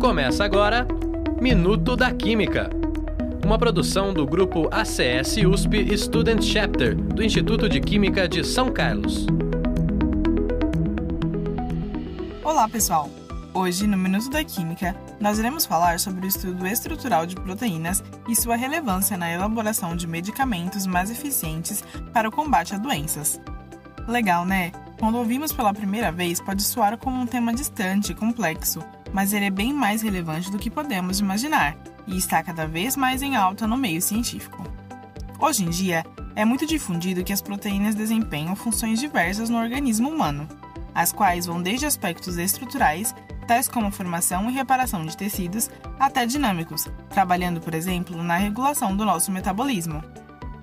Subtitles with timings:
[0.00, 0.88] Começa agora
[1.42, 2.70] Minuto da Química.
[3.44, 9.26] Uma produção do grupo ACS USP Student Chapter do Instituto de Química de São Carlos.
[12.42, 13.10] Olá, pessoal!
[13.52, 18.34] Hoje, no Minuto da Química, nós iremos falar sobre o estudo estrutural de proteínas e
[18.34, 23.38] sua relevância na elaboração de medicamentos mais eficientes para o combate a doenças.
[24.08, 24.72] Legal, né?
[24.98, 28.82] Quando ouvimos pela primeira vez, pode soar como um tema distante e complexo,
[29.12, 33.22] mas ele é bem mais relevante do que podemos imaginar e está cada vez mais
[33.22, 34.64] em alta no meio científico.
[35.38, 40.46] Hoje em dia, é muito difundido que as proteínas desempenham funções diversas no organismo humano,
[40.94, 43.14] as quais vão desde aspectos estruturais,
[43.46, 49.04] tais como formação e reparação de tecidos, até dinâmicos, trabalhando, por exemplo, na regulação do
[49.04, 50.02] nosso metabolismo.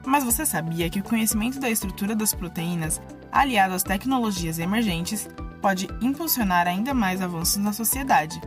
[0.05, 5.27] Mas você sabia que o conhecimento da estrutura das proteínas, aliado às tecnologias emergentes,
[5.67, 8.39] pode impulsionar ainda mais avanços na sociedade,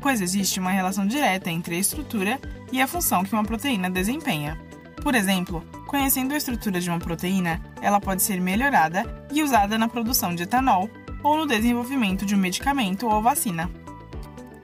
[0.00, 2.38] pois existe uma relação direta entre a estrutura
[2.70, 4.56] e a função que uma proteína desempenha.
[5.02, 9.88] Por exemplo, conhecendo a estrutura de uma proteína, ela pode ser melhorada e usada na
[9.88, 10.88] produção de etanol
[11.20, 13.68] ou no desenvolvimento de um medicamento ou vacina.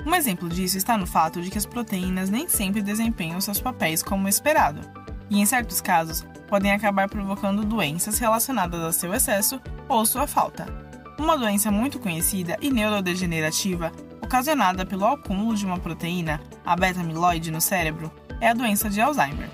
[0.06, 4.04] Um exemplo disso está no fato de que as proteínas nem sempre desempenham seus papéis
[4.04, 4.82] como esperado,
[5.28, 10.87] e em certos casos podem acabar provocando doenças relacionadas ao seu excesso ou sua falta.
[11.18, 13.90] Uma doença muito conhecida e neurodegenerativa,
[14.22, 19.50] ocasionada pelo acúmulo de uma proteína, a beta-amiloide, no cérebro, é a doença de Alzheimer.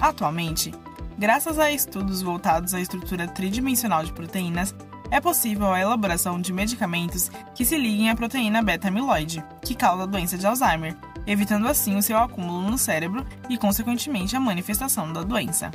[0.00, 0.72] Atualmente,
[1.18, 4.74] graças a estudos voltados à estrutura tridimensional de proteínas,
[5.10, 10.06] é possível a elaboração de medicamentos que se liguem à proteína beta-amiloide, que causa a
[10.06, 15.22] doença de Alzheimer, evitando assim o seu acúmulo no cérebro e, consequentemente, a manifestação da
[15.22, 15.70] doença.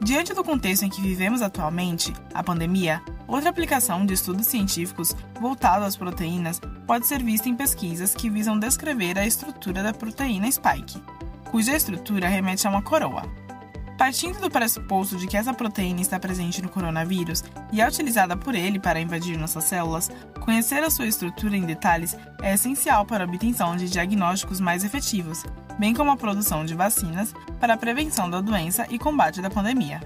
[0.00, 5.84] Diante do contexto em que vivemos atualmente, a pandemia, outra aplicação de estudos científicos voltado
[5.84, 11.00] às proteínas pode ser vista em pesquisas que visam descrever a estrutura da proteína spike,
[11.50, 13.22] cuja estrutura remete a uma coroa.
[13.98, 18.54] Partindo do pressuposto de que essa proteína está presente no coronavírus e é utilizada por
[18.54, 20.08] ele para invadir nossas células,
[20.40, 25.44] conhecer a sua estrutura em detalhes é essencial para a obtenção de diagnósticos mais efetivos,
[25.80, 30.00] bem como a produção de vacinas para a prevenção da doença e combate da pandemia.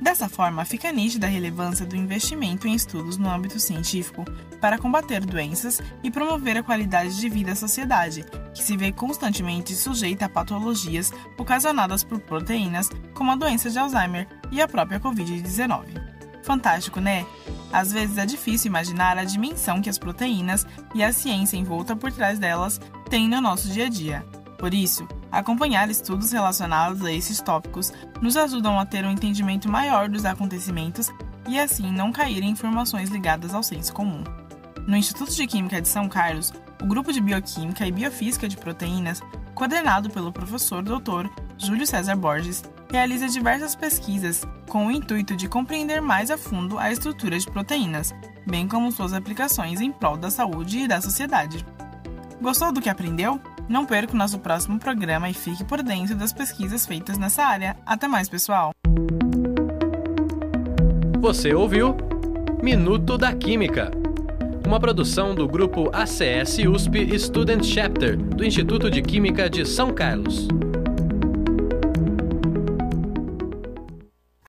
[0.00, 4.24] Dessa forma, fica nítida a relevância do investimento em estudos no âmbito científico
[4.60, 9.74] para combater doenças e promover a qualidade de vida à sociedade, que se vê constantemente
[9.74, 16.14] sujeita a patologias ocasionadas por proteínas, como a doença de Alzheimer e a própria Covid-19.
[16.42, 17.24] Fantástico, né?
[17.72, 22.12] Às vezes é difícil imaginar a dimensão que as proteínas e a ciência envolta por
[22.12, 24.26] trás delas têm no nosso dia a dia.
[24.58, 25.08] Por isso,
[25.38, 31.10] acompanhar estudos relacionados a esses tópicos nos ajudam a ter um entendimento maior dos acontecimentos
[31.48, 34.22] e assim não cair em informações ligadas ao senso comum.
[34.86, 36.52] No Instituto de Química de São Carlos,
[36.82, 39.22] o grupo de Bioquímica e Biofísica de Proteínas,
[39.54, 41.28] coordenado pelo professor Dr.
[41.58, 46.92] Júlio César Borges, realiza diversas pesquisas com o intuito de compreender mais a fundo a
[46.92, 48.14] estrutura de proteínas,
[48.46, 51.64] bem como suas aplicações em prol da saúde e da sociedade.
[52.40, 53.40] Gostou do que aprendeu?
[53.68, 57.76] Não perca o nosso próximo programa e fique por dentro das pesquisas feitas nessa área.
[57.86, 58.72] Até mais, pessoal!
[61.20, 61.96] Você ouviu
[62.62, 63.90] Minuto da Química,
[64.66, 70.48] uma produção do grupo ACS USP Student Chapter do Instituto de Química de São Carlos.